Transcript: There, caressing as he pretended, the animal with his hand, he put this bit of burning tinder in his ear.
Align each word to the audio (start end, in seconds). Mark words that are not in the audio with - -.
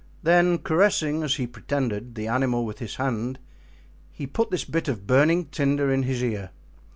There, 0.23 0.57
caressing 0.57 1.21
as 1.21 1.35
he 1.35 1.45
pretended, 1.45 2.15
the 2.15 2.25
animal 2.27 2.65
with 2.65 2.79
his 2.79 2.95
hand, 2.95 3.37
he 4.11 4.25
put 4.25 4.49
this 4.49 4.65
bit 4.65 4.87
of 4.87 5.05
burning 5.05 5.45
tinder 5.51 5.91
in 5.93 6.01
his 6.01 6.23
ear. 6.23 6.49